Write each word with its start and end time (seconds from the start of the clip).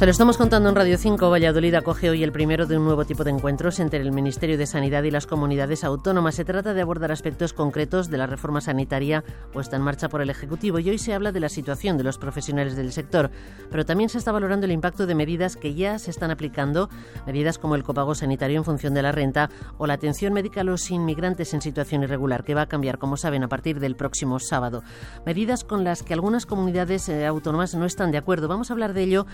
Se 0.00 0.06
lo 0.06 0.12
estamos 0.12 0.38
contando 0.38 0.70
en 0.70 0.74
Radio 0.74 0.96
5. 0.96 1.28
Valladolid 1.28 1.74
acoge 1.74 2.08
hoy 2.08 2.24
el 2.24 2.32
primero 2.32 2.64
de 2.64 2.78
un 2.78 2.86
nuevo 2.86 3.04
tipo 3.04 3.22
de 3.22 3.32
encuentros 3.32 3.80
entre 3.80 4.00
el 4.00 4.12
Ministerio 4.12 4.56
de 4.56 4.66
Sanidad 4.66 5.02
y 5.02 5.10
las 5.10 5.26
comunidades 5.26 5.84
autónomas. 5.84 6.36
Se 6.36 6.46
trata 6.46 6.72
de 6.72 6.80
abordar 6.80 7.12
aspectos 7.12 7.52
concretos 7.52 8.08
de 8.08 8.16
la 8.16 8.26
reforma 8.26 8.62
sanitaria 8.62 9.22
puesta 9.52 9.76
en 9.76 9.82
marcha 9.82 10.08
por 10.08 10.22
el 10.22 10.30
Ejecutivo 10.30 10.78
y 10.78 10.88
hoy 10.88 10.96
se 10.96 11.12
habla 11.12 11.32
de 11.32 11.40
la 11.40 11.50
situación 11.50 11.98
de 11.98 12.04
los 12.04 12.16
profesionales 12.16 12.76
del 12.76 12.92
sector. 12.92 13.30
Pero 13.70 13.84
también 13.84 14.08
se 14.08 14.16
está 14.16 14.32
valorando 14.32 14.64
el 14.64 14.72
impacto 14.72 15.06
de 15.06 15.14
medidas 15.14 15.56
que 15.56 15.74
ya 15.74 15.98
se 15.98 16.10
están 16.10 16.30
aplicando, 16.30 16.88
medidas 17.26 17.58
como 17.58 17.74
el 17.74 17.84
copago 17.84 18.14
sanitario 18.14 18.56
en 18.56 18.64
función 18.64 18.94
de 18.94 19.02
la 19.02 19.12
renta 19.12 19.50
o 19.76 19.86
la 19.86 19.92
atención 19.92 20.32
médica 20.32 20.62
a 20.62 20.64
los 20.64 20.90
inmigrantes 20.90 21.52
en 21.52 21.60
situación 21.60 22.04
irregular, 22.04 22.42
que 22.42 22.54
va 22.54 22.62
a 22.62 22.68
cambiar, 22.68 22.96
como 22.96 23.18
saben, 23.18 23.42
a 23.42 23.48
partir 23.48 23.80
del 23.80 23.96
próximo 23.96 24.38
sábado. 24.40 24.82
Medidas 25.26 25.62
con 25.62 25.84
las 25.84 26.02
que 26.02 26.14
algunas 26.14 26.46
comunidades 26.46 27.06
eh, 27.10 27.26
autónomas 27.26 27.74
no 27.74 27.84
están 27.84 28.12
de 28.12 28.16
acuerdo. 28.16 28.48
Vamos 28.48 28.70
a 28.70 28.72
hablar 28.72 28.94
de 28.94 29.02
ello 29.02 29.26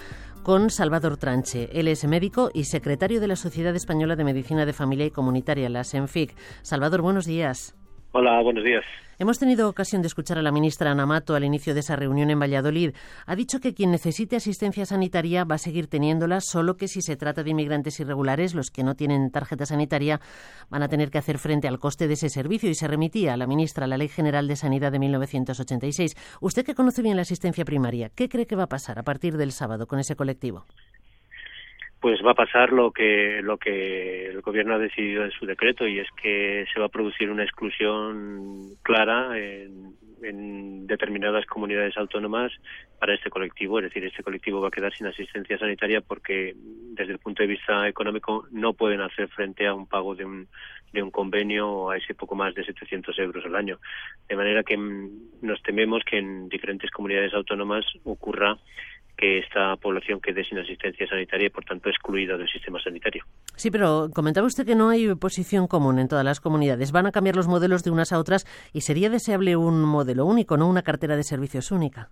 con 0.43 0.56
Salvador 0.71 1.17
Tranche. 1.19 1.69
Él 1.73 1.87
es 1.89 2.05
médico 2.07 2.51
y 2.53 2.65
secretario 2.65 3.21
de 3.21 3.29
la 3.29 3.37
Sociedad 3.37 3.75
Española 3.77 4.17
de 4.17 4.25
Medicina 4.25 4.65
de 4.65 4.73
Familia 4.73 5.07
y 5.07 5.11
Comunitaria, 5.11 5.69
la 5.69 5.85
SENFIC. 5.85 6.35
Salvador, 6.63 7.03
buenos 7.03 7.27
días. 7.27 7.77
Hola, 8.13 8.41
buenos 8.43 8.65
días. 8.65 8.85
Hemos 9.19 9.39
tenido 9.39 9.71
ocasión 9.71 10.03
de 10.03 10.09
escuchar 10.09 10.37
a 10.37 10.43
la 10.43 10.53
ministra 10.53 10.91
Anamato 10.91 11.35
al 11.35 11.45
inicio 11.45 11.73
de 11.73 11.81
esa 11.81 11.97
reunión 11.97 12.29
en 12.29 12.39
Valladolid. 12.39 12.93
Ha 13.25 13.35
dicho 13.35 13.61
que 13.61 13.73
quien 13.73 13.91
necesite 13.91 14.37
asistencia 14.37 14.85
sanitaria 14.85 15.45
va 15.45 15.55
a 15.55 15.59
seguir 15.59 15.87
teniéndola, 15.87 16.43
solo 16.43 16.77
que 16.77 16.87
si 16.87 17.01
se 17.01 17.17
trata 17.17 17.43
de 17.43 17.49
inmigrantes 17.49 17.99
irregulares, 17.99 18.55
los 18.55 18.71
que 18.71 18.85
no 18.85 18.95
tienen 18.95 19.31
tarjeta 19.31 19.65
sanitaria 19.65 20.21
van 20.69 20.83
a 20.83 20.89
tener 20.89 21.11
que 21.11 21.17
hacer 21.17 21.39
frente 21.39 21.67
al 21.67 21.79
coste 21.79 22.09
de 22.09 22.15
ese 22.15 22.29
servicio 22.29 22.69
y 22.69 22.75
se 22.75 22.89
remitía 22.89 23.33
a 23.33 23.37
la 23.39 23.47
ministra 23.47 23.87
a 23.87 23.89
la 23.89 23.97
Ley 23.97 24.09
General 24.09 24.47
de 24.47 24.57
Sanidad 24.57 24.93
de 24.93 24.99
1986. 24.99 26.15
Usted 26.43 26.67
que 26.67 26.75
conoce 26.75 27.01
bien 27.01 27.17
la 27.17 27.23
asistencia 27.23 27.65
primaria, 27.65 28.11
¿qué 28.11 28.29
cree 28.29 28.47
que 28.47 28.57
va 28.57 28.65
a 28.65 28.69
pasar 28.69 28.99
a 28.99 29.03
partir 29.03 29.39
del 29.39 29.53
sábado 29.53 29.87
con 29.87 29.99
ese 29.99 30.15
colectivo? 30.15 30.67
Pues 32.01 32.21
va 32.25 32.33
a 32.33 32.35
pasar 32.35 32.73
lo 32.73 32.91
que 32.91 33.41
lo 33.43 33.57
que 33.59 34.27
el 34.27 34.41
gobierno 34.43 34.75
ha 34.75 34.79
decidido 34.79 35.25
en 35.25 35.31
su 35.31 35.47
decreto 35.47 35.87
y 35.87 35.99
es 35.99 36.09
que 36.21 36.67
se 36.73 36.81
va 36.81 36.87
a 36.87 36.91
producir 36.91 37.31
una 37.31 37.45
exclusión 37.45 38.75
clara 38.83 39.39
en, 39.39 39.95
determinadas 40.87 41.45
comunidades 41.47 41.97
autónomas 41.97 42.51
para 42.99 43.15
este 43.15 43.29
colectivo, 43.29 43.79
es 43.79 43.85
decir, 43.85 44.05
este 44.05 44.23
colectivo 44.23 44.61
va 44.61 44.69
a 44.69 44.71
quedar 44.71 44.93
sin 44.95 45.07
asistencia 45.07 45.59
sanitaria 45.59 46.01
porque 46.01 46.55
desde 46.57 47.13
el 47.13 47.19
punto 47.19 47.43
de 47.43 47.49
vista 47.49 47.87
económico 47.87 48.47
no 48.51 48.73
pueden 48.73 49.03
hacer 49.03 49.29
frente 49.29 49.67
a 49.67 49.75
un 49.75 49.87
pago 49.87 50.15
de 50.15 50.25
un 50.25 50.49
de 50.93 51.03
un 51.03 51.11
convenio 51.11 51.91
a 51.91 51.97
ese 51.99 52.15
poco 52.15 52.35
más 52.35 52.55
de 52.55 52.65
700 52.65 53.19
euros 53.19 53.45
al 53.45 53.55
año. 53.55 53.79
De 54.29 54.37
manera 54.37 54.63
que 54.63 54.77
mm, 54.77 55.43
nos 55.43 55.63
tememos 55.63 56.03
que 56.05 56.19
en 56.19 56.49
diferentes 56.49 56.91
comunidades 56.91 57.35
autónomas 57.35 57.85
ocurra 58.05 58.57
que 59.17 59.39
esta 59.39 59.77
población 59.77 60.21
quede 60.21 60.45
sin 60.45 60.59
asistencia 60.59 61.07
sanitaria 61.07 61.47
y, 61.47 61.51
por 61.51 61.65
tanto, 61.65 61.89
excluida 61.89 62.37
del 62.37 62.49
sistema 62.49 62.81
sanitario. 62.83 63.25
Sí, 63.57 63.71
pero 63.71 64.11
comentaba 64.13 64.47
usted 64.47 64.67
que 64.67 64.75
no 64.75 64.91
hay 64.91 65.15
posición 65.15 65.67
común 65.67 65.99
en 65.99 66.09
todas 66.09 66.25
las 66.25 66.41
comunidades. 66.41 66.93
Van 66.93 67.07
a 67.07 67.13
cambiar 67.13 67.37
los 67.37 67.49
modelos 67.49 67.83
de 67.83 67.91
unas 67.91 68.13
a 68.13 68.19
otras 68.19 68.47
y 68.73 68.83
sería 68.83 69.09
deseable 69.09 69.57
un 69.57 69.83
modelo 69.83 70.27
único, 70.27 70.57
no 70.57 70.69
una 70.69 70.83
cartera 70.83 71.17
de 71.17 71.23
servicios 71.23 71.71
única. 71.71 72.11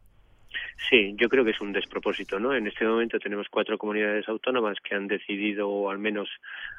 Sí, 0.90 1.14
yo 1.16 1.28
creo 1.28 1.44
que 1.44 1.52
es 1.52 1.60
un 1.60 1.72
despropósito, 1.72 2.38
¿no? 2.38 2.54
En 2.54 2.66
este 2.66 2.84
momento 2.84 3.18
tenemos 3.18 3.48
cuatro 3.48 3.78
comunidades 3.78 4.28
autónomas 4.28 4.78
que 4.80 4.94
han 4.94 5.06
decidido 5.06 5.68
o 5.68 5.90
al 5.90 5.98
menos 5.98 6.28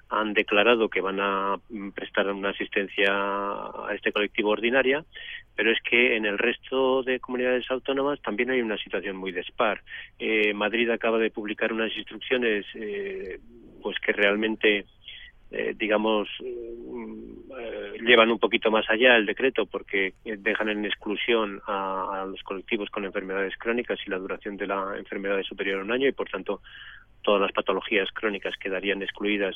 han 0.10 0.34
declarado 0.34 0.90
que 0.90 1.02
van 1.02 1.20
a 1.20 1.56
prestar 1.94 2.32
una 2.32 2.50
asistencia 2.50 3.12
a 3.12 3.90
este 3.96 4.12
colectivo 4.12 4.50
ordinaria, 4.50 5.04
pero 5.56 5.72
es 5.72 5.80
que 5.82 6.16
en 6.16 6.26
el 6.26 6.38
resto 6.38 7.04
de 7.04 7.20
comunidades 7.20 7.70
autónomas 7.72 8.22
también 8.22 8.52
hay 8.52 8.62
una 8.62 8.78
situación 8.78 9.16
muy 9.16 9.32
dispar. 9.32 9.82
Eh, 10.20 10.54
Madrid 10.54 10.90
acaba 10.90 11.18
de 11.18 11.32
publicar 11.32 11.74
unas 11.74 11.96
instrucciones 11.96 12.66
eh, 12.76 13.40
pues 13.82 13.98
que 14.00 14.12
realmente 14.12 14.86
eh, 15.52 15.74
digamos, 15.78 16.28
eh, 16.42 17.98
llevan 18.02 18.32
un 18.32 18.40
poquito 18.40 18.72
más 18.72 18.90
allá 18.90 19.16
el 19.16 19.26
decreto 19.26 19.66
porque 19.66 20.14
dejan 20.24 20.70
en 20.70 20.86
exclusión 20.86 21.62
a, 21.68 22.22
a, 22.22 22.26
los 22.26 22.42
colectivos 22.44 22.90
con 22.90 23.06
enfermedades 23.06 23.56
crónicas 23.58 24.00
y 24.06 24.10
la 24.10 24.18
duración 24.18 24.58
de 24.58 24.68
la 24.68 24.98
enfermedad 24.98 25.40
es 25.40 25.48
superior 25.48 25.80
a 25.80 25.84
un 25.84 25.92
año 25.92 26.08
y, 26.08 26.12
por 26.12 26.30
tanto, 26.30 26.62
todas 27.22 27.42
las 27.42 27.52
patologías 27.52 28.10
crónicas 28.14 28.56
quedarían 28.58 29.02
excluidas 29.02 29.56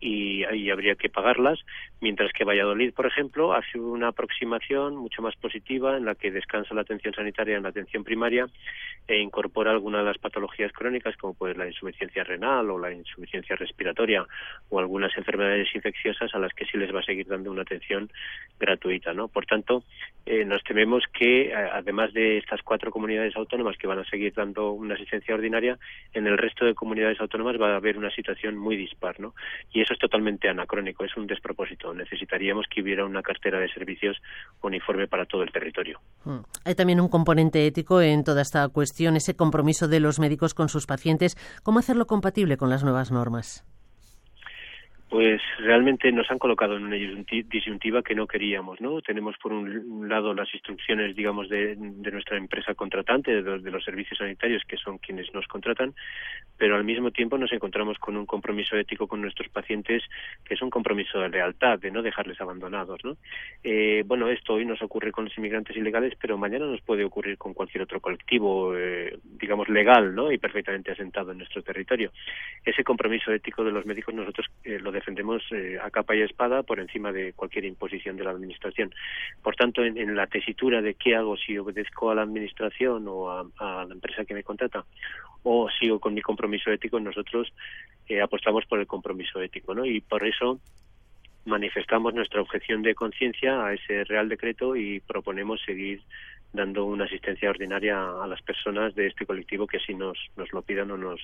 y 0.00 0.44
ahí 0.44 0.70
habría 0.70 0.94
que 0.94 1.08
pagarlas, 1.08 1.58
mientras 2.00 2.32
que 2.32 2.44
Valladolid, 2.44 2.92
por 2.94 3.06
ejemplo, 3.06 3.52
hace 3.52 3.78
una 3.78 4.08
aproximación 4.08 4.96
mucho 4.96 5.22
más 5.22 5.34
positiva 5.36 5.96
en 5.96 6.04
la 6.04 6.14
que 6.14 6.30
descansa 6.30 6.74
la 6.74 6.82
atención 6.82 7.14
sanitaria 7.14 7.56
en 7.56 7.64
la 7.64 7.70
atención 7.70 8.04
primaria 8.04 8.46
e 9.08 9.18
incorpora 9.18 9.70
algunas 9.70 10.02
de 10.02 10.06
las 10.06 10.18
patologías 10.18 10.70
crónicas 10.72 11.16
como 11.16 11.34
pues 11.34 11.56
la 11.56 11.66
insuficiencia 11.66 12.22
renal 12.22 12.70
o 12.70 12.78
la 12.78 12.92
insuficiencia 12.92 13.56
respiratoria 13.56 14.26
o 14.68 14.78
algunas 14.78 15.16
enfermedades 15.16 15.74
infecciosas 15.74 16.34
a 16.34 16.38
las 16.38 16.52
que 16.52 16.66
sí 16.66 16.76
les 16.76 16.94
va 16.94 17.00
a 17.00 17.04
seguir 17.04 17.26
dando 17.26 17.50
una 17.50 17.62
atención 17.62 18.10
gratuita, 18.60 19.14
¿no? 19.14 19.28
Por 19.28 19.46
tanto, 19.46 19.82
eh, 20.26 20.44
nos 20.44 20.62
tememos 20.62 21.04
que 21.12 21.54
además 21.54 22.12
de 22.12 22.36
estas 22.38 22.62
cuatro 22.62 22.90
comunidades 22.90 23.34
autónomas 23.34 23.78
que 23.78 23.86
van 23.86 23.98
a 23.98 24.04
seguir 24.04 24.34
dando 24.34 24.72
una 24.72 24.94
asistencia 24.94 25.34
ordinaria, 25.34 25.78
en 26.12 26.26
el 26.26 26.36
resto 26.36 26.66
de 26.66 26.74
comunidades 26.74 27.18
autónomas 27.20 27.58
va 27.60 27.72
a 27.72 27.76
haber 27.76 27.96
una 27.96 28.10
situación 28.10 28.58
muy 28.58 28.76
dispar, 28.76 29.18
¿no? 29.20 29.34
Y 29.72 29.80
eso 29.80 29.94
es 29.94 29.98
totalmente 29.98 30.48
anacrónico, 30.48 31.04
es 31.04 31.16
un 31.16 31.26
despropósito. 31.26 31.94
Necesitaríamos 31.94 32.66
que 32.68 32.82
hubiera 32.82 33.06
una 33.06 33.22
cartera 33.22 33.58
de 33.58 33.72
servicios 33.72 34.20
uniforme 34.60 35.06
para 35.06 35.24
todo 35.24 35.42
el 35.42 35.50
territorio. 35.50 36.00
Hmm. 36.24 36.40
Hay 36.64 36.74
también 36.74 37.00
un 37.00 37.08
componente 37.08 37.66
ético 37.66 38.02
en 38.02 38.22
toda 38.22 38.42
esta 38.42 38.68
cuestión, 38.68 38.97
ese 39.06 39.36
compromiso 39.36 39.88
de 39.88 40.00
los 40.00 40.18
médicos 40.18 40.54
con 40.54 40.68
sus 40.68 40.86
pacientes. 40.86 41.36
¿Cómo 41.62 41.78
hacerlo 41.78 42.06
compatible 42.06 42.56
con 42.56 42.70
las 42.70 42.82
nuevas 42.82 43.10
normas? 43.10 43.64
Pues 45.08 45.40
realmente 45.58 46.12
nos 46.12 46.30
han 46.30 46.38
colocado 46.38 46.76
en 46.76 46.84
una 46.84 46.96
disyuntiva 46.96 48.02
que 48.02 48.14
no 48.14 48.26
queríamos, 48.26 48.80
¿no? 48.80 49.00
Tenemos 49.00 49.36
por 49.38 49.52
un 49.52 50.06
lado 50.06 50.34
las 50.34 50.52
instrucciones, 50.52 51.16
digamos, 51.16 51.48
de, 51.48 51.76
nuestra 51.76 52.36
empresa 52.36 52.74
contratante, 52.74 53.34
de 53.34 53.42
los, 53.42 53.62
de 53.62 53.70
los, 53.70 53.84
servicios 53.84 54.18
sanitarios, 54.18 54.62
que 54.68 54.76
son 54.76 54.98
quienes 54.98 55.32
nos 55.32 55.46
contratan, 55.46 55.94
pero 56.58 56.76
al 56.76 56.84
mismo 56.84 57.10
tiempo 57.10 57.38
nos 57.38 57.52
encontramos 57.52 57.98
con 57.98 58.16
un 58.16 58.26
compromiso 58.26 58.76
ético 58.76 59.06
con 59.06 59.22
nuestros 59.22 59.48
pacientes, 59.48 60.02
que 60.44 60.54
es 60.54 60.62
un 60.62 60.68
compromiso 60.68 61.20
de 61.20 61.30
lealtad, 61.30 61.78
de 61.78 61.90
no 61.90 62.02
dejarles 62.02 62.38
abandonados, 62.40 63.02
¿no? 63.02 63.16
Eh, 63.64 64.02
bueno, 64.06 64.28
esto 64.28 64.54
hoy 64.54 64.66
nos 64.66 64.82
ocurre 64.82 65.10
con 65.10 65.24
los 65.24 65.38
inmigrantes 65.38 65.76
ilegales, 65.76 66.14
pero 66.20 66.36
mañana 66.36 66.66
nos 66.66 66.82
puede 66.82 67.04
ocurrir 67.04 67.38
con 67.38 67.54
cualquier 67.54 67.82
otro 67.84 68.00
colectivo, 68.00 68.76
eh, 68.76 69.18
digamos, 69.22 69.70
legal, 69.70 70.14
¿no? 70.14 70.30
Y 70.30 70.38
perfectamente 70.38 70.92
asentado 70.92 71.32
en 71.32 71.38
nuestro 71.38 71.62
territorio. 71.62 72.12
Ese 72.62 72.84
compromiso 72.84 73.32
ético 73.32 73.64
de 73.64 73.72
los 73.72 73.86
médicos 73.86 74.14
nosotros 74.14 74.46
eh, 74.64 74.78
lo 74.78 74.92
defendemos 74.98 75.42
eh, 75.52 75.78
a 75.82 75.90
capa 75.90 76.14
y 76.14 76.22
espada 76.22 76.62
por 76.62 76.80
encima 76.80 77.12
de 77.12 77.32
cualquier 77.32 77.64
imposición 77.64 78.16
de 78.16 78.24
la 78.24 78.30
Administración. 78.30 78.92
Por 79.42 79.54
tanto, 79.56 79.84
en, 79.84 80.16
la 80.16 80.26
tesitura 80.26 80.82
de 80.82 80.94
qué 80.94 81.14
hago 81.16 81.36
si 81.36 81.56
obedezco 81.56 82.10
a 82.10 82.14
la 82.14 82.22
Administración 82.22 83.06
o 83.08 83.30
a, 83.30 83.46
a, 83.58 83.84
la 83.84 83.94
empresa 83.94 84.24
que 84.24 84.34
me 84.34 84.42
contrata 84.42 84.84
o 85.42 85.68
sigo 85.78 86.00
con 86.00 86.14
mi 86.14 86.22
compromiso 86.22 86.70
ético, 86.70 86.98
nosotros 87.00 87.52
eh, 88.08 88.20
apostamos 88.20 88.66
por 88.66 88.80
el 88.80 88.86
compromiso 88.86 89.40
ético, 89.40 89.74
¿no? 89.74 89.84
Y 89.84 90.00
por 90.00 90.26
eso 90.26 90.60
manifestamos 91.44 92.12
nuestra 92.14 92.40
objeción 92.40 92.82
de 92.82 92.94
conciencia 92.94 93.64
a 93.64 93.72
ese 93.72 94.04
Real 94.04 94.28
Decreto 94.28 94.76
y 94.76 95.00
proponemos 95.00 95.60
seguir 95.64 96.02
dando 96.52 96.84
una 96.84 97.04
asistencia 97.04 97.50
ordinaria 97.50 97.98
a 98.22 98.26
las 98.26 98.42
personas 98.42 98.94
de 98.94 99.06
este 99.06 99.26
colectivo 99.26 99.66
que 99.66 99.78
así 99.78 99.94
nos, 99.94 100.18
nos 100.36 100.52
lo 100.52 100.62
pidan 100.62 100.90
o 100.90 100.96
nos 100.96 101.20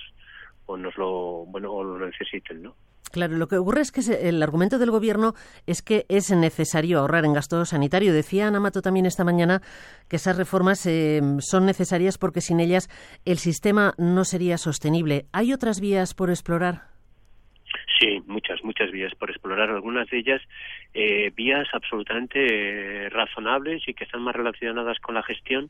o 0.67 0.77
nos 0.77 0.97
lo 0.97 1.45
bueno 1.45 1.71
o 1.71 1.83
lo 1.83 2.05
necesiten, 2.05 2.63
¿no? 2.63 2.75
Claro, 3.11 3.37
lo 3.37 3.47
que 3.47 3.57
ocurre 3.57 3.81
es 3.81 3.91
que 3.91 4.01
el 4.27 4.43
argumento 4.43 4.77
del 4.77 4.91
Gobierno 4.91 5.33
es 5.67 5.81
que 5.81 6.05
es 6.09 6.31
necesario 6.31 6.99
ahorrar 6.99 7.25
en 7.25 7.33
gasto 7.33 7.63
sanitario. 7.65 8.13
Decía 8.13 8.47
Ana 8.47 8.59
Mato 8.59 8.81
también 8.81 9.05
esta 9.05 9.23
mañana 9.23 9.61
que 10.09 10.17
esas 10.17 10.37
reformas 10.37 10.85
eh, 10.85 11.21
son 11.39 11.65
necesarias 11.65 12.17
porque 12.17 12.41
sin 12.41 12.59
ellas 12.59 12.89
el 13.23 13.37
sistema 13.37 13.93
no 13.97 14.25
sería 14.25 14.57
sostenible. 14.57 15.25
¿Hay 15.31 15.53
otras 15.53 15.79
vías 15.79 16.13
por 16.13 16.29
explorar? 16.29 16.95
Sí, 17.99 18.21
muchas, 18.25 18.63
muchas 18.63 18.91
vías 18.91 19.13
por 19.15 19.29
explorar. 19.29 19.69
Algunas 19.69 20.09
de 20.09 20.17
ellas 20.17 20.41
eh, 20.93 21.31
vías 21.35 21.67
absolutamente 21.73 23.05
eh, 23.05 23.09
razonables 23.09 23.87
y 23.87 23.93
que 23.93 24.03
están 24.03 24.21
más 24.21 24.35
relacionadas 24.35 24.99
con 24.99 25.15
la 25.15 25.23
gestión 25.23 25.69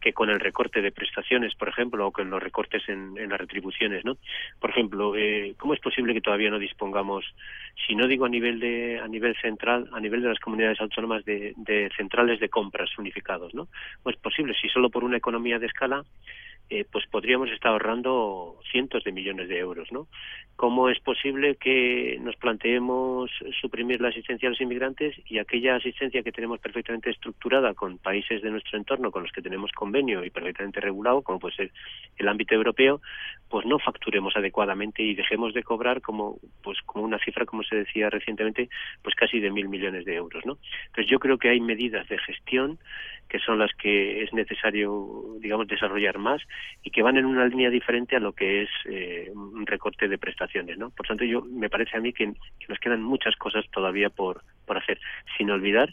que 0.00 0.12
con 0.12 0.30
el 0.30 0.40
recorte 0.40 0.80
de 0.80 0.92
prestaciones, 0.92 1.54
por 1.54 1.68
ejemplo, 1.68 2.06
o 2.06 2.12
con 2.12 2.30
los 2.30 2.42
recortes 2.42 2.82
en, 2.88 3.14
las 3.28 3.38
retribuciones, 3.38 4.04
¿no? 4.04 4.16
Por 4.58 4.70
ejemplo, 4.70 5.14
eh, 5.16 5.54
¿cómo 5.58 5.74
es 5.74 5.80
posible 5.80 6.14
que 6.14 6.20
todavía 6.20 6.50
no 6.50 6.58
dispongamos, 6.58 7.24
si 7.86 7.94
no 7.94 8.06
digo 8.06 8.24
a 8.24 8.28
nivel 8.28 8.60
de 8.60 8.98
a 8.98 9.08
nivel 9.08 9.36
central, 9.40 9.88
a 9.92 10.00
nivel 10.00 10.22
de 10.22 10.28
las 10.28 10.40
comunidades 10.40 10.80
autónomas 10.80 11.24
de, 11.24 11.52
de 11.56 11.90
centrales 11.96 12.40
de 12.40 12.48
compras 12.48 12.90
unificados, 12.98 13.54
¿no? 13.54 13.68
¿Cómo 14.02 14.14
es 14.14 14.20
posible 14.20 14.54
si 14.60 14.68
solo 14.68 14.90
por 14.90 15.04
una 15.04 15.18
economía 15.18 15.58
de 15.58 15.66
escala 15.66 16.04
eh, 16.70 16.84
pues 16.90 17.04
podríamos 17.06 17.50
estar 17.50 17.72
ahorrando 17.72 18.56
cientos 18.70 19.02
de 19.04 19.12
millones 19.12 19.48
de 19.48 19.58
euros, 19.58 19.90
¿no? 19.90 20.06
¿Cómo 20.54 20.88
es 20.88 21.00
posible 21.00 21.56
que 21.56 22.18
nos 22.20 22.36
planteemos 22.36 23.30
suprimir 23.60 24.00
la 24.00 24.08
asistencia 24.08 24.48
a 24.48 24.50
los 24.50 24.60
inmigrantes 24.60 25.16
y 25.26 25.38
aquella 25.38 25.76
asistencia 25.76 26.22
que 26.22 26.32
tenemos 26.32 26.60
perfectamente 26.60 27.10
estructurada 27.10 27.74
con 27.74 27.98
países 27.98 28.40
de 28.42 28.50
nuestro 28.50 28.78
entorno 28.78 29.10
con 29.10 29.24
los 29.24 29.32
que 29.32 29.42
tenemos 29.42 29.72
convenio 29.72 30.24
y 30.24 30.30
perfectamente 30.30 30.80
regulado, 30.80 31.22
como 31.22 31.40
puede 31.40 31.56
ser 31.56 31.72
el 32.18 32.28
ámbito 32.28 32.54
europeo, 32.54 33.00
pues 33.50 33.66
no 33.66 33.78
facturemos 33.80 34.36
adecuadamente 34.36 35.02
y 35.02 35.14
dejemos 35.14 35.52
de 35.52 35.64
cobrar 35.64 36.00
como 36.00 36.38
pues 36.62 36.78
como 36.86 37.04
una 37.04 37.18
cifra 37.18 37.44
como 37.44 37.64
se 37.64 37.76
decía 37.76 38.08
recientemente 38.08 38.68
pues 39.02 39.14
casi 39.16 39.40
de 39.40 39.50
mil 39.50 39.68
millones 39.68 40.04
de 40.04 40.14
euros 40.14 40.46
no 40.46 40.58
entonces 40.86 41.10
yo 41.10 41.18
creo 41.18 41.36
que 41.36 41.48
hay 41.48 41.60
medidas 41.60 42.08
de 42.08 42.18
gestión 42.18 42.78
que 43.28 43.40
son 43.40 43.58
las 43.58 43.72
que 43.74 44.22
es 44.22 44.32
necesario 44.32 45.36
digamos 45.40 45.66
desarrollar 45.66 46.18
más 46.18 46.40
y 46.82 46.90
que 46.90 47.02
van 47.02 47.16
en 47.16 47.26
una 47.26 47.46
línea 47.46 47.70
diferente 47.70 48.16
a 48.16 48.20
lo 48.20 48.32
que 48.32 48.62
es 48.62 48.70
eh, 48.86 49.30
un 49.34 49.66
recorte 49.66 50.08
de 50.08 50.18
prestaciones 50.18 50.78
no 50.78 50.90
por 50.90 51.06
tanto 51.06 51.24
yo 51.24 51.42
me 51.42 51.70
parece 51.70 51.96
a 51.96 52.00
mí 52.00 52.12
que, 52.12 52.32
nos 52.68 52.78
quedan 52.78 53.02
muchas 53.02 53.36
cosas 53.36 53.64
todavía 53.70 54.10
por 54.10 54.42
por 54.66 54.78
hacer 54.78 55.00
sin 55.36 55.50
olvidar 55.50 55.92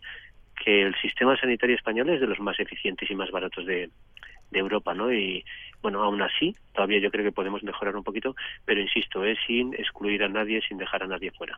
que 0.64 0.82
el 0.82 0.96
sistema 0.96 1.38
sanitario 1.38 1.76
español 1.76 2.10
es 2.10 2.20
de 2.20 2.28
los 2.28 2.40
más 2.40 2.60
eficientes 2.60 3.10
y 3.10 3.16
más 3.16 3.30
baratos 3.32 3.66
de, 3.66 3.90
de 4.52 4.60
Europa, 4.60 4.94
¿no? 4.94 5.12
Y 5.12 5.44
bueno, 5.82 6.04
aún 6.04 6.22
así, 6.22 6.56
todavía 6.74 7.00
yo 7.00 7.12
creo 7.12 7.24
que 7.24 7.32
podemos 7.32 7.64
mejorar 7.64 7.96
un 7.96 8.04
poquito, 8.04 8.36
pero 8.66 8.82
insisto, 8.82 9.24
es 9.24 9.38
sin 9.46 9.74
excluir 9.74 10.24
a 10.24 10.28
nadie, 10.28 10.62
sin 10.68 10.78
dejar 10.78 11.04
a 11.04 11.08
nadie 11.08 11.32
fuera. 11.32 11.58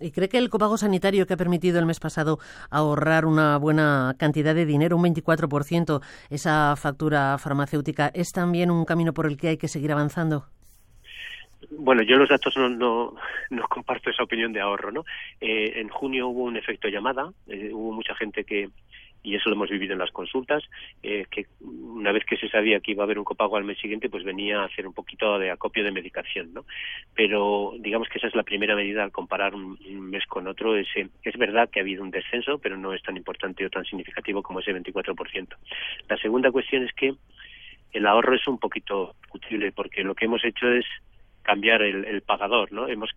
¿Y 0.00 0.12
cree 0.12 0.28
que 0.28 0.38
el 0.38 0.50
copago 0.50 0.76
sanitario 0.76 1.26
que 1.26 1.34
ha 1.34 1.36
permitido 1.36 1.78
el 1.78 1.86
mes 1.86 1.98
pasado 1.98 2.38
ahorrar 2.70 3.24
una 3.24 3.56
buena 3.56 4.14
cantidad 4.18 4.54
de 4.54 4.66
dinero, 4.66 4.96
un 4.96 5.04
24%, 5.04 6.00
esa 6.30 6.76
factura 6.76 7.36
farmacéutica, 7.38 8.10
es 8.14 8.30
también 8.32 8.70
un 8.70 8.84
camino 8.84 9.12
por 9.12 9.26
el 9.26 9.36
que 9.36 9.48
hay 9.48 9.56
que 9.56 9.68
seguir 9.68 9.90
avanzando? 9.90 10.44
Bueno, 11.70 12.02
yo 12.02 12.16
los 12.16 12.28
datos 12.28 12.56
no, 12.56 12.68
no, 12.68 13.14
no 13.50 13.68
comparto 13.68 14.10
esa 14.10 14.22
opinión 14.22 14.52
de 14.52 14.60
ahorro, 14.60 14.92
¿no? 14.92 15.04
Eh, 15.40 15.80
en 15.80 15.88
junio 15.88 16.28
hubo 16.28 16.44
un 16.44 16.56
efecto 16.56 16.88
llamada, 16.88 17.32
eh, 17.48 17.70
hubo 17.72 17.92
mucha 17.92 18.14
gente 18.14 18.44
que, 18.44 18.68
y 19.22 19.34
eso 19.34 19.50
lo 19.50 19.56
hemos 19.56 19.70
vivido 19.70 19.92
en 19.92 19.98
las 19.98 20.12
consultas, 20.12 20.62
eh, 21.02 21.26
que 21.30 21.46
una 21.60 22.12
vez 22.12 22.24
que 22.24 22.36
se 22.36 22.48
sabía 22.48 22.80
que 22.80 22.92
iba 22.92 23.02
a 23.02 23.06
haber 23.06 23.18
un 23.18 23.24
copago 23.24 23.56
al 23.56 23.64
mes 23.64 23.78
siguiente, 23.78 24.08
pues 24.08 24.24
venía 24.24 24.60
a 24.60 24.66
hacer 24.66 24.86
un 24.86 24.92
poquito 24.92 25.38
de 25.38 25.50
acopio 25.50 25.82
de 25.82 25.90
medicación, 25.90 26.54
¿no? 26.54 26.64
Pero 27.14 27.74
digamos 27.80 28.08
que 28.08 28.18
esa 28.18 28.28
es 28.28 28.34
la 28.34 28.44
primera 28.44 28.76
medida 28.76 29.02
al 29.02 29.10
comparar 29.10 29.54
un, 29.54 29.76
mes 30.10 30.24
con 30.26 30.46
otro. 30.46 30.76
Es, 30.76 30.88
es 30.96 31.36
verdad 31.36 31.68
que 31.70 31.80
ha 31.80 31.82
habido 31.82 32.02
un 32.02 32.10
descenso, 32.10 32.58
pero 32.58 32.76
no 32.76 32.92
es 32.92 33.02
tan 33.02 33.16
importante 33.16 33.66
o 33.66 33.70
tan 33.70 33.84
significativo 33.84 34.42
como 34.42 34.60
ese 34.60 34.72
24%. 34.72 35.48
La 36.08 36.16
segunda 36.18 36.52
cuestión 36.52 36.84
es 36.84 36.92
que 36.92 37.14
el 37.92 38.06
ahorro 38.06 38.34
es 38.34 38.46
un 38.46 38.58
poquito 38.58 39.16
útil 39.32 39.72
porque 39.72 40.04
lo 40.04 40.14
que 40.14 40.26
hemos 40.26 40.44
hecho 40.44 40.70
es 40.70 40.84
cambiar 41.42 41.82
el, 41.82 42.04
el, 42.04 42.22
pagador, 42.22 42.72
¿no? 42.72 42.88
Hemos 42.88 43.10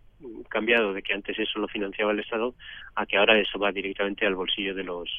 cambiado 0.50 0.94
de 0.94 1.02
que 1.02 1.14
antes 1.14 1.38
eso 1.38 1.60
lo 1.60 1.68
financiaba 1.68 2.12
el 2.12 2.20
Estado 2.20 2.54
a 2.96 3.06
que 3.06 3.18
ahora 3.18 3.40
eso 3.40 3.58
va 3.58 3.72
directamente 3.72 4.26
al 4.26 4.36
bolsillo 4.36 4.76
de 4.76 4.84
los 4.84 5.10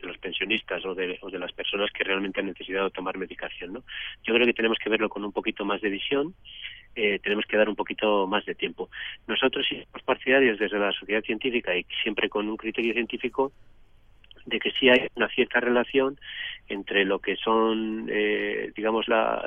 de 0.00 0.08
los 0.08 0.18
pensionistas 0.18 0.84
o 0.84 0.94
de, 0.94 1.18
o 1.20 1.30
de 1.30 1.38
las 1.38 1.52
personas 1.52 1.90
que 1.92 2.04
realmente 2.04 2.40
han 2.40 2.46
necesitado 2.46 2.90
tomar 2.90 3.18
medicación. 3.18 3.72
¿no? 3.72 3.84
Yo 4.24 4.34
creo 4.34 4.46
que 4.46 4.54
tenemos 4.54 4.78
que 4.78 4.90
verlo 4.90 5.08
con 5.08 5.24
un 5.24 5.32
poquito 5.32 5.64
más 5.64 5.80
de 5.80 5.90
visión, 5.90 6.34
eh, 6.94 7.18
tenemos 7.22 7.44
que 7.46 7.56
dar 7.56 7.68
un 7.68 7.76
poquito 7.76 8.26
más 8.26 8.44
de 8.44 8.54
tiempo. 8.54 8.90
Nosotros 9.26 9.66
somos 9.68 10.02
partidarios 10.04 10.58
desde 10.58 10.78
la 10.78 10.92
sociedad 10.92 11.22
científica 11.22 11.76
y 11.76 11.84
siempre 12.02 12.28
con 12.28 12.48
un 12.48 12.56
criterio 12.56 12.92
científico 12.92 13.52
de 14.46 14.58
que 14.58 14.70
sí 14.72 14.88
hay 14.88 15.06
una 15.14 15.28
cierta 15.28 15.60
relación 15.60 16.18
entre 16.70 17.04
lo 17.04 17.18
que 17.18 17.34
son, 17.34 18.08
eh, 18.10 18.72
digamos, 18.76 19.08
la, 19.08 19.44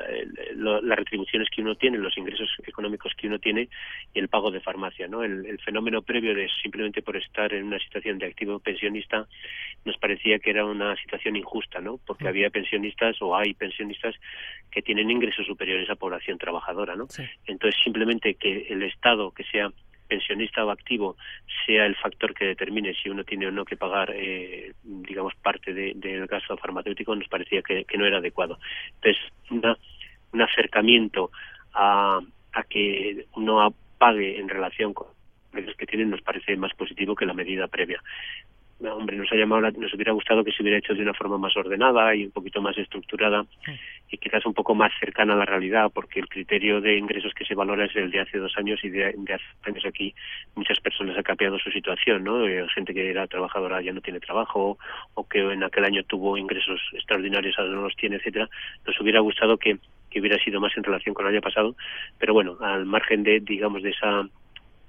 las 0.55 0.97
retribuciones 0.97 1.47
que 1.49 1.61
uno 1.61 1.75
tiene, 1.75 1.97
los 1.97 2.17
ingresos 2.17 2.49
económicos 2.67 3.13
que 3.15 3.27
uno 3.27 3.39
tiene 3.39 3.69
y 4.13 4.19
el 4.19 4.27
pago 4.27 4.51
de 4.51 4.59
farmacia. 4.59 5.07
¿no? 5.07 5.23
El, 5.23 5.57
fenómeno 5.63 6.01
previo 6.01 6.35
de 6.35 6.49
simplemente 6.61 7.01
por 7.01 7.15
estar 7.15 7.53
en 7.53 7.63
una 7.63 7.79
situación 7.79 8.17
de 8.19 8.25
activo 8.25 8.59
pensionista 8.59 9.25
nos 9.85 9.97
parecía 9.97 10.39
que 10.39 10.49
era 10.49 10.65
una 10.65 10.97
situación 10.97 11.37
injusta, 11.37 11.79
¿no? 11.79 11.97
porque 12.05 12.27
había 12.27 12.49
pensionistas 12.49 13.15
o 13.21 13.37
hay 13.37 13.53
pensionistas 13.53 14.15
que 14.69 14.81
tienen 14.81 15.09
ingresos 15.09 15.45
superiores 15.47 15.89
a 15.89 15.95
población 15.95 16.37
trabajadora. 16.37 16.97
¿no? 16.97 17.07
Entonces, 17.47 17.79
simplemente 17.81 18.35
que 18.35 18.67
el 18.69 18.83
Estado, 18.83 19.31
que 19.31 19.45
sea 19.45 19.71
pensionista 20.13 20.63
o 20.63 20.69
activo 20.69 21.15
sea 21.65 21.85
el 21.85 21.95
factor 21.95 22.33
que 22.35 22.45
determine 22.45 22.93
si 22.93 23.09
uno 23.09 23.23
tiene 23.23 23.47
o 23.47 23.51
no 23.51 23.65
que 23.65 23.77
pagar, 23.77 24.11
eh, 24.13 24.73
digamos, 24.83 25.33
parte 25.41 25.73
del 25.73 26.27
gasto 26.27 26.55
farmacéutico, 26.57 27.15
nos 27.15 27.27
parecía 27.27 27.61
que, 27.63 27.85
no 27.97 28.05
era 28.05 28.17
adecuado. 28.17 28.59
Entonces, 28.95 29.17
un 30.31 30.41
acercamiento 30.41 31.31
a, 31.73 32.19
a 32.53 32.63
que 32.63 33.25
uno 33.35 33.73
pague 33.97 34.39
en 34.39 34.49
relación 34.49 34.93
con 34.93 35.07
los 35.53 35.75
que 35.75 35.87
tienen 35.87 36.09
nos 36.11 36.21
parece 36.21 36.55
más 36.57 36.73
positivo 36.73 37.15
que 37.15 37.25
la 37.25 37.33
medida 37.33 37.67
previa 37.67 38.01
hombre, 38.91 39.17
nos 39.17 39.31
ha 39.31 39.35
llamado, 39.35 39.61
nos 39.71 39.93
hubiera 39.93 40.11
gustado 40.11 40.43
que 40.43 40.51
se 40.51 40.61
hubiera 40.61 40.77
hecho 40.77 40.93
de 40.93 41.01
una 41.01 41.13
forma 41.13 41.37
más 41.37 41.55
ordenada 41.55 42.13
y 42.15 42.25
un 42.25 42.31
poquito 42.31 42.61
más 42.61 42.77
estructurada 42.77 43.45
y 44.09 44.17
quizás 44.17 44.45
un 44.45 44.53
poco 44.53 44.75
más 44.75 44.91
cercana 44.99 45.33
a 45.33 45.37
la 45.37 45.45
realidad, 45.45 45.91
porque 45.93 46.19
el 46.19 46.27
criterio 46.27 46.81
de 46.81 46.97
ingresos 46.97 47.33
que 47.33 47.45
se 47.45 47.55
valora 47.55 47.85
es 47.85 47.95
el 47.95 48.11
de 48.11 48.19
hace 48.19 48.37
dos 48.37 48.55
años 48.57 48.83
y 48.83 48.89
de, 48.89 49.05
hace 49.05 49.43
años 49.63 49.85
aquí 49.85 50.13
muchas 50.55 50.79
personas 50.79 51.17
han 51.17 51.23
cambiado 51.23 51.57
su 51.59 51.71
situación, 51.71 52.23
¿no? 52.23 52.47
Eh, 52.47 52.65
gente 52.73 52.93
que 52.93 53.09
era 53.09 53.27
trabajadora 53.27 53.81
ya 53.81 53.93
no 53.93 54.01
tiene 54.01 54.19
trabajo 54.19 54.77
o 55.13 55.27
que 55.27 55.39
en 55.39 55.63
aquel 55.63 55.85
año 55.85 56.03
tuvo 56.03 56.37
ingresos 56.37 56.81
extraordinarios 56.93 57.57
ahora 57.57 57.71
no 57.71 57.81
los 57.81 57.95
tiene, 57.95 58.17
etcétera. 58.17 58.49
Nos 58.85 58.99
hubiera 58.99 59.19
gustado 59.19 59.57
que, 59.57 59.77
que 60.09 60.19
hubiera 60.19 60.37
sido 60.43 60.59
más 60.59 60.75
en 60.77 60.83
relación 60.83 61.15
con 61.15 61.25
el 61.25 61.33
año 61.33 61.41
pasado, 61.41 61.75
pero 62.19 62.33
bueno, 62.33 62.57
al 62.61 62.85
margen 62.85 63.23
de, 63.23 63.39
digamos, 63.39 63.81
de 63.81 63.91
esa 63.91 64.27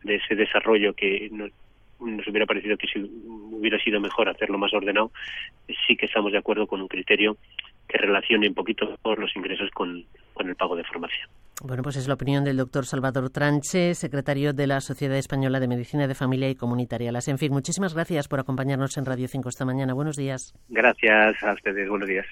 de 0.02 0.16
ese 0.16 0.34
desarrollo 0.34 0.92
que 0.92 1.30
nos 2.00 2.26
hubiera 2.28 2.46
parecido 2.46 2.76
que 2.76 2.86
si 2.86 3.00
hubiera 3.00 3.78
sido 3.78 4.00
mejor 4.00 4.28
hacerlo 4.28 4.58
más 4.58 4.72
ordenado, 4.74 5.10
sí 5.86 5.96
que 5.96 6.06
estamos 6.06 6.32
de 6.32 6.38
acuerdo 6.38 6.66
con 6.66 6.80
un 6.80 6.88
criterio 6.88 7.36
que 7.88 7.98
relacione 7.98 8.48
un 8.48 8.54
poquito 8.54 8.96
por 9.02 9.18
los 9.18 9.34
ingresos 9.36 9.70
con, 9.70 10.04
con 10.32 10.48
el 10.48 10.56
pago 10.56 10.76
de 10.76 10.84
farmacia. 10.84 11.28
Bueno, 11.62 11.82
pues 11.82 11.96
es 11.96 12.08
la 12.08 12.14
opinión 12.14 12.44
del 12.44 12.56
doctor 12.56 12.84
Salvador 12.84 13.30
Tranche, 13.30 13.94
secretario 13.94 14.52
de 14.52 14.66
la 14.66 14.80
Sociedad 14.80 15.16
Española 15.16 15.60
de 15.60 15.68
Medicina 15.68 16.06
de 16.06 16.14
Familia 16.14 16.50
y 16.50 16.56
Comunitaria. 16.56 17.12
Las 17.12 17.28
en 17.28 17.38
fin, 17.38 17.52
muchísimas 17.52 17.94
gracias 17.94 18.26
por 18.28 18.40
acompañarnos 18.40 18.96
en 18.96 19.04
Radio 19.04 19.28
5 19.28 19.48
esta 19.48 19.64
mañana. 19.64 19.94
Buenos 19.94 20.16
días. 20.16 20.52
Gracias 20.68 21.42
a 21.42 21.52
ustedes. 21.52 21.88
Buenos 21.88 22.08
días. 22.08 22.26